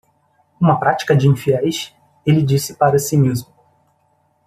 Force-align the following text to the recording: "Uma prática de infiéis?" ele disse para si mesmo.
"Uma 0.59 0.79
prática 0.79 1.15
de 1.15 1.27
infiéis?" 1.27 1.95
ele 2.25 2.41
disse 2.41 2.73
para 2.73 2.97
si 2.97 3.15
mesmo. 3.15 3.53